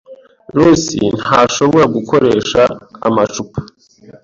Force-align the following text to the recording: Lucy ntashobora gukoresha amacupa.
Lucy 0.57 0.99
ntashobora 1.21 1.85
gukoresha 1.95 2.61
amacupa. 3.07 3.59